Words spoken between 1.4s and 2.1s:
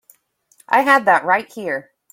here.